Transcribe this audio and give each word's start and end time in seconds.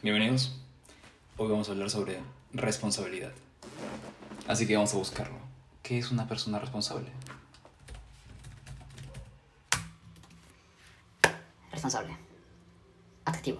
Bienvenidos. 0.00 0.52
Hoy 1.38 1.48
vamos 1.48 1.68
a 1.68 1.72
hablar 1.72 1.90
sobre 1.90 2.20
responsabilidad. 2.52 3.32
Así 4.46 4.64
que 4.64 4.76
vamos 4.76 4.94
a 4.94 4.96
buscarlo. 4.96 5.36
¿Qué 5.82 5.98
es 5.98 6.12
una 6.12 6.28
persona 6.28 6.60
responsable? 6.60 7.10
Responsable. 11.72 12.16
Adjetivo. 13.24 13.58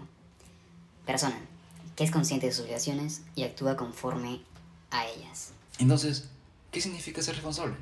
Persona 1.04 1.40
que 1.96 2.04
es 2.04 2.12
consciente 2.12 2.46
de 2.46 2.52
sus 2.52 2.66
obligaciones 2.66 3.22
y 3.34 3.42
actúa 3.42 3.76
conforme 3.76 4.40
a 4.92 5.08
ellas. 5.08 5.50
Entonces, 5.80 6.28
¿qué 6.70 6.80
significa 6.80 7.20
ser 7.20 7.34
responsable? 7.34 7.74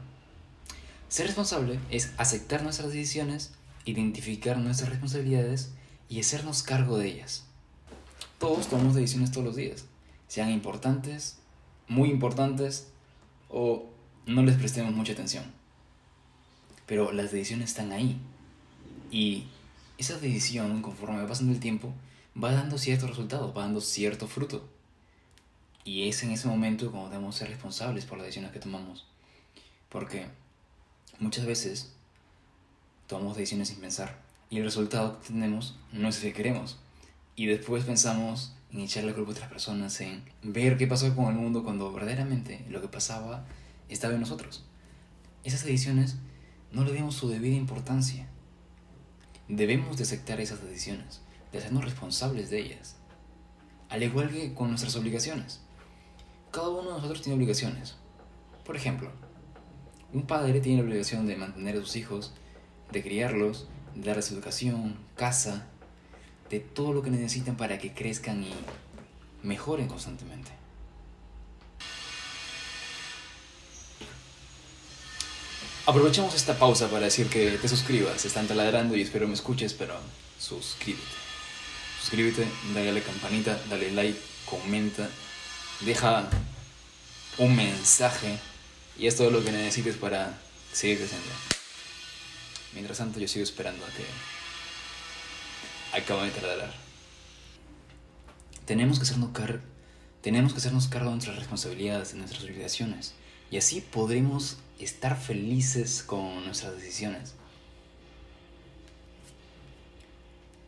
Ser 1.10 1.26
responsable 1.26 1.78
es 1.90 2.14
aceptar 2.16 2.62
nuestras 2.62 2.88
decisiones, 2.88 3.52
identificar 3.84 4.56
nuestras 4.56 4.88
responsabilidades 4.88 5.72
y 6.08 6.20
hacernos 6.20 6.62
cargo 6.62 6.96
de 6.96 7.08
ellas. 7.08 7.44
Todos 8.38 8.68
tomamos 8.68 8.94
decisiones 8.94 9.30
todos 9.30 9.46
los 9.46 9.56
días, 9.56 9.86
sean 10.28 10.50
importantes, 10.50 11.38
muy 11.88 12.10
importantes 12.10 12.88
o 13.48 13.86
no 14.26 14.42
les 14.42 14.56
prestemos 14.56 14.92
mucha 14.92 15.12
atención. 15.12 15.44
Pero 16.86 17.12
las 17.12 17.32
decisiones 17.32 17.70
están 17.70 17.92
ahí 17.92 18.18
y 19.10 19.44
esa 19.98 20.18
decisión, 20.18 20.82
conforme 20.82 21.22
va 21.22 21.28
pasando 21.28 21.52
el 21.52 21.60
tiempo, 21.60 21.92
va 22.42 22.52
dando 22.52 22.78
cierto 22.78 23.06
resultado, 23.06 23.52
va 23.54 23.62
dando 23.62 23.80
cierto 23.80 24.28
fruto. 24.28 24.68
Y 25.84 26.08
es 26.08 26.22
en 26.22 26.32
ese 26.32 26.48
momento 26.48 26.90
cuando 26.90 27.10
debemos 27.10 27.36
ser 27.36 27.48
responsables 27.48 28.04
por 28.04 28.18
las 28.18 28.26
decisiones 28.26 28.52
que 28.52 28.60
tomamos. 28.60 29.06
Porque 29.88 30.26
muchas 31.18 31.46
veces 31.46 31.92
tomamos 33.06 33.36
decisiones 33.36 33.68
sin 33.68 33.78
pensar 33.78 34.20
y 34.50 34.58
el 34.58 34.64
resultado 34.64 35.20
que 35.20 35.28
tenemos 35.28 35.76
no 35.92 36.08
es 36.08 36.16
el 36.16 36.22
que 36.22 36.32
queremos. 36.32 36.78
Y 37.36 37.46
después 37.46 37.84
pensamos 37.84 38.56
en 38.72 38.80
echarle 38.80 39.10
la 39.10 39.14
culpa 39.14 39.30
a 39.30 39.34
otras 39.34 39.50
personas, 39.50 40.00
en 40.00 40.24
ver 40.42 40.78
qué 40.78 40.86
pasó 40.86 41.14
con 41.14 41.26
el 41.26 41.34
mundo 41.34 41.62
cuando 41.62 41.92
verdaderamente 41.92 42.64
lo 42.70 42.80
que 42.80 42.88
pasaba 42.88 43.44
estaba 43.90 44.14
en 44.14 44.20
nosotros. 44.20 44.64
Esas 45.44 45.62
decisiones 45.64 46.16
no 46.72 46.82
le 46.82 46.92
demos 46.92 47.14
su 47.14 47.28
debida 47.28 47.54
importancia. 47.54 48.26
Debemos 49.48 49.98
de 49.98 50.04
aceptar 50.04 50.40
esas 50.40 50.64
decisiones, 50.64 51.20
de 51.52 51.58
hacernos 51.58 51.84
responsables 51.84 52.48
de 52.48 52.60
ellas. 52.60 52.96
Al 53.90 54.02
igual 54.02 54.30
que 54.30 54.54
con 54.54 54.70
nuestras 54.70 54.96
obligaciones. 54.96 55.60
Cada 56.50 56.70
uno 56.70 56.84
de 56.84 56.94
nosotros 56.94 57.20
tiene 57.20 57.36
obligaciones. 57.36 57.96
Por 58.64 58.76
ejemplo, 58.76 59.10
un 60.12 60.26
padre 60.26 60.60
tiene 60.60 60.78
la 60.78 60.88
obligación 60.88 61.26
de 61.26 61.36
mantener 61.36 61.76
a 61.76 61.80
sus 61.80 61.96
hijos, 61.96 62.32
de 62.90 63.02
criarlos, 63.02 63.68
de 63.94 64.02
darles 64.02 64.32
educación, 64.32 64.96
casa, 65.16 65.66
de 66.50 66.60
todo 66.60 66.92
lo 66.92 67.02
que 67.02 67.10
necesitan 67.10 67.56
para 67.56 67.78
que 67.78 67.92
crezcan 67.92 68.42
y 68.42 68.52
mejoren 69.42 69.88
constantemente. 69.88 70.50
Aprovechemos 75.86 76.34
esta 76.34 76.58
pausa 76.58 76.88
para 76.88 77.04
decir 77.04 77.28
que 77.28 77.58
te 77.58 77.68
suscribas. 77.68 78.24
Están 78.24 78.48
taladrando 78.48 78.96
y 78.96 79.02
espero 79.02 79.28
me 79.28 79.34
escuches, 79.34 79.72
pero 79.72 79.94
suscríbete. 80.38 81.04
Suscríbete, 82.00 82.46
dale 82.74 82.90
a 82.90 82.92
la 82.92 83.00
campanita, 83.00 83.60
dale 83.70 83.92
like, 83.92 84.18
comenta, 84.46 85.08
deja 85.80 86.28
un 87.38 87.54
mensaje 87.54 88.38
y 88.98 89.06
es 89.06 89.16
todo 89.16 89.30
lo 89.30 89.44
que 89.44 89.52
necesites 89.52 89.96
para 89.96 90.38
seguir 90.72 90.98
creciendo. 90.98 91.28
Mientras 92.72 92.98
tanto, 92.98 93.20
yo 93.20 93.28
sigo 93.28 93.44
esperando 93.44 93.84
a 93.84 93.88
que 93.90 94.04
acaba 95.92 96.24
de 96.24 96.30
tardar. 96.30 96.72
Tenemos 98.64 98.98
que 98.98 99.04
hacernos 99.04 99.30
cargo, 99.30 99.60
tenemos 100.22 100.52
que 100.52 100.58
hacernos 100.58 100.88
cargo 100.88 101.10
de 101.10 101.16
nuestras 101.16 101.36
responsabilidades, 101.36 102.12
de 102.12 102.18
nuestras 102.18 102.42
obligaciones, 102.42 103.14
y 103.50 103.58
así 103.58 103.80
podremos 103.80 104.58
estar 104.80 105.16
felices 105.16 106.02
con 106.02 106.44
nuestras 106.44 106.74
decisiones. 106.74 107.34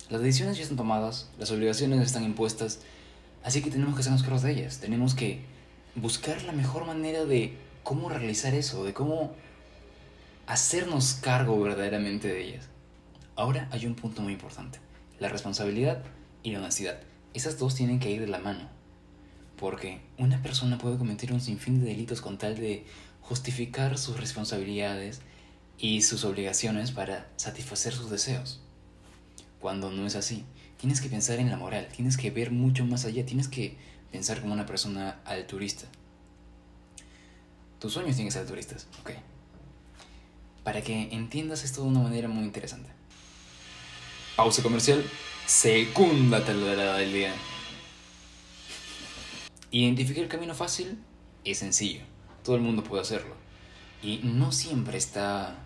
Las 0.08 0.22
decisiones 0.22 0.56
ya 0.56 0.62
están 0.62 0.76
tomadas, 0.76 1.28
las 1.38 1.50
obligaciones 1.50 2.00
están 2.00 2.24
impuestas, 2.24 2.80
así 3.42 3.60
que 3.60 3.70
tenemos 3.70 3.94
que 3.94 4.00
hacernos 4.00 4.22
cargo 4.22 4.40
de 4.40 4.52
ellas. 4.52 4.78
Tenemos 4.78 5.14
que 5.14 5.42
buscar 5.96 6.40
la 6.44 6.52
mejor 6.52 6.86
manera 6.86 7.24
de 7.26 7.58
cómo 7.82 8.08
realizar 8.08 8.54
eso, 8.54 8.84
de 8.84 8.94
cómo 8.94 9.34
hacernos 10.46 11.14
cargo 11.14 11.60
verdaderamente 11.60 12.28
de 12.28 12.42
ellas. 12.42 12.68
Ahora 13.36 13.68
hay 13.70 13.84
un 13.84 13.96
punto 13.96 14.22
muy 14.22 14.32
importante 14.32 14.78
la 15.20 15.28
responsabilidad 15.28 16.02
y 16.42 16.52
la 16.52 16.60
honestidad. 16.60 17.00
Esas 17.34 17.58
dos 17.58 17.74
tienen 17.74 18.00
que 18.00 18.10
ir 18.10 18.20
de 18.20 18.26
la 18.26 18.38
mano. 18.38 18.68
Porque 19.56 20.00
una 20.18 20.40
persona 20.42 20.78
puede 20.78 20.98
cometer 20.98 21.32
un 21.32 21.40
sinfín 21.40 21.80
de 21.80 21.86
delitos 21.86 22.20
con 22.20 22.38
tal 22.38 22.56
de 22.56 22.86
justificar 23.20 23.98
sus 23.98 24.18
responsabilidades 24.18 25.20
y 25.78 26.02
sus 26.02 26.24
obligaciones 26.24 26.92
para 26.92 27.28
satisfacer 27.36 27.92
sus 27.92 28.10
deseos. 28.10 28.60
Cuando 29.60 29.90
no 29.90 30.06
es 30.06 30.16
así, 30.16 30.44
tienes 30.78 31.00
que 31.00 31.08
pensar 31.08 31.38
en 31.38 31.50
la 31.50 31.56
moral, 31.56 31.88
tienes 31.94 32.16
que 32.16 32.30
ver 32.30 32.50
mucho 32.50 32.84
más 32.86 33.04
allá, 33.04 33.26
tienes 33.26 33.48
que 33.48 33.76
pensar 34.12 34.40
como 34.40 34.54
una 34.54 34.66
persona 34.66 35.20
alturista. 35.24 35.86
Tus 37.80 37.92
sueños 37.92 38.16
tienen 38.16 38.28
que 38.28 38.32
ser 38.32 38.42
alturistas, 38.42 38.86
ok. 39.00 39.10
Para 40.64 40.82
que 40.82 41.08
entiendas 41.12 41.64
esto 41.64 41.82
de 41.82 41.88
una 41.88 42.00
manera 42.00 42.28
muy 42.28 42.44
interesante. 42.44 42.97
Pausa 44.38 44.62
comercial. 44.62 45.04
Segunda 45.46 46.44
taladrada 46.44 46.98
del 46.98 47.12
día. 47.12 47.34
Identificar 49.72 50.22
el 50.22 50.28
camino 50.28 50.54
fácil 50.54 50.96
es 51.44 51.58
sencillo. 51.58 52.02
Todo 52.44 52.54
el 52.54 52.62
mundo 52.62 52.84
puede 52.84 53.02
hacerlo. 53.02 53.34
Y 54.00 54.20
no 54.22 54.52
siempre 54.52 54.96
está 54.96 55.56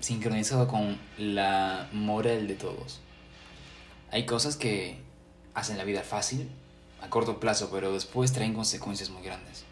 sincronizado 0.00 0.66
con 0.66 0.98
la 1.18 1.90
moral 1.92 2.48
de 2.48 2.54
todos. 2.54 3.00
Hay 4.10 4.24
cosas 4.24 4.56
que 4.56 4.96
hacen 5.52 5.76
la 5.76 5.84
vida 5.84 6.00
fácil 6.00 6.48
a 7.02 7.10
corto 7.10 7.38
plazo, 7.38 7.68
pero 7.70 7.92
después 7.92 8.32
traen 8.32 8.54
consecuencias 8.54 9.10
muy 9.10 9.22
grandes. 9.22 9.64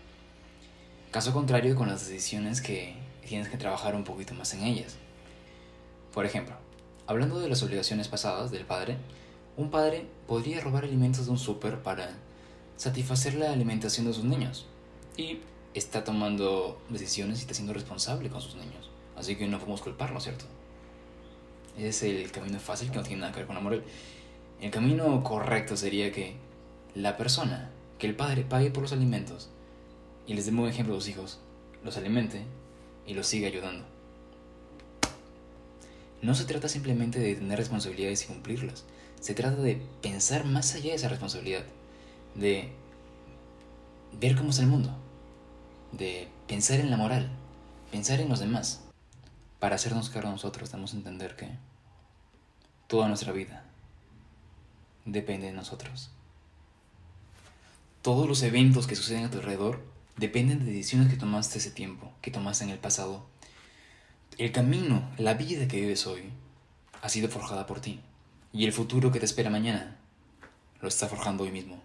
Caso 1.11 1.33
contrario 1.33 1.77
con 1.77 1.89
las 1.89 2.07
decisiones 2.07 2.61
que 2.61 2.95
tienes 3.27 3.49
que 3.49 3.57
trabajar 3.57 3.97
un 3.97 4.05
poquito 4.05 4.35
más 4.35 4.53
en 4.53 4.65
ellas. 4.65 4.97
Por 6.13 6.27
ejemplo, 6.27 6.68
Hablando 7.09 7.41
de 7.41 7.49
las 7.49 7.63
obligaciones 7.63 8.07
pasadas 8.07 8.51
del 8.51 8.67
padre, 8.67 8.99
un 9.57 9.71
padre 9.71 10.05
podría 10.27 10.61
robar 10.61 10.85
alimentos 10.85 11.25
de 11.25 11.31
un 11.33 11.39
súper 11.39 11.83
para 11.83 12.11
satisfacer 12.77 13.33
la 13.33 13.51
alimentación 13.51 14.05
de 14.05 14.13
sus 14.13 14.25
niños. 14.25 14.67
Y 15.17 15.39
está 15.73 16.05
tomando 16.05 16.79
decisiones 16.91 17.39
y 17.39 17.41
está 17.41 17.55
siendo 17.55 17.73
responsable 17.73 18.29
con 18.29 18.43
sus 18.43 18.57
niños. 18.57 18.91
Así 19.17 19.37
que 19.37 19.47
no 19.47 19.59
podemos 19.59 19.81
culparlo, 19.81 20.21
¿cierto? 20.21 20.45
Ese 21.79 22.15
es 22.15 22.27
el 22.27 22.31
camino 22.31 22.61
fácil 22.61 22.91
que 22.91 22.99
no 22.99 23.03
tiene 23.03 23.23
nada 23.23 23.33
que 23.33 23.39
ver 23.39 23.47
con 23.47 23.57
la 23.57 23.63
moral. 23.63 23.83
El 24.61 24.71
camino 24.71 25.25
correcto 25.25 25.79
sería 25.79 26.13
que 26.13 26.37
la 26.95 27.17
persona, 27.17 27.71
que 27.99 28.07
el 28.07 28.17
padre 28.17 28.45
pague 28.45 28.71
por 28.71 28.83
los 28.83 28.93
alimentos 28.93 29.49
y 30.27 30.35
les 30.35 30.45
dé 30.45 30.53
un 30.53 30.69
ejemplo 30.69 30.93
a 30.93 30.99
los 30.99 31.09
hijos, 31.09 31.41
los 31.83 31.97
alimente 31.97 32.43
y 33.07 33.15
los 33.15 33.27
siga 33.27 33.49
ayudando. 33.49 33.87
No 36.21 36.35
se 36.35 36.45
trata 36.45 36.69
simplemente 36.69 37.19
de 37.19 37.37
tener 37.37 37.59
responsabilidades 37.59 38.25
y 38.25 38.27
cumplirlas. 38.27 38.85
Se 39.21 39.35
trata 39.35 39.63
de 39.63 39.81
pensar 40.03 40.45
más 40.45 40.75
allá 40.75 40.91
de 40.91 40.97
esa 40.97 41.09
responsabilidad. 41.09 41.65
De 42.35 42.73
ver 44.21 44.37
cómo 44.37 44.51
es 44.51 44.59
el 44.59 44.67
mundo. 44.67 44.97
De 45.93 46.29
pensar 46.47 46.81
en 46.81 46.91
la 46.91 46.97
moral. 46.97 47.31
Pensar 47.93 48.21
en 48.21 48.29
los 48.29 48.41
demás. 48.41 48.81
Para 49.61 49.77
hacernos 49.77 50.11
cargo 50.11 50.31
nosotros, 50.31 50.71
debemos 50.71 50.95
entender 50.95 51.37
que 51.37 51.51
toda 52.87 53.09
nuestra 53.09 53.33
vida 53.33 53.65
depende 55.05 55.47
de 55.47 55.53
nosotros. 55.53 56.11
Todos 58.03 58.29
los 58.29 58.43
eventos 58.43 58.87
que 58.87 58.97
suceden 58.97 59.25
a 59.25 59.31
tu 59.31 59.39
alrededor 59.39 59.81
dependen 60.17 60.65
de 60.65 60.73
decisiones 60.73 61.09
que 61.09 61.17
tomaste 61.17 61.59
ese 61.59 61.71
tiempo, 61.71 62.13
que 62.23 62.31
tomaste 62.31 62.65
en 62.65 62.71
el 62.71 62.79
pasado 62.79 63.27
el 64.39 64.53
camino, 64.53 65.11
la 65.19 65.35
vida 65.35 65.67
que 65.67 65.81
vives 65.81 66.07
hoy, 66.07 66.31
ha 67.03 67.09
sido 67.09 67.29
forjada 67.29 67.67
por 67.67 67.81
ti. 67.81 68.01
Y 68.53 68.65
el 68.65 68.73
futuro 68.73 69.11
que 69.11 69.19
te 69.19 69.27
espera 69.27 69.51
mañana 69.51 69.97
lo 70.81 70.87
está 70.87 71.09
forjando 71.09 71.43
hoy 71.43 71.51
mismo. 71.51 71.83